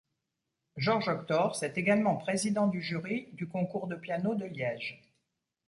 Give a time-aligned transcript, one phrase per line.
[0.77, 4.99] Georges Octors est également président du jury du Concours de piano de Liège.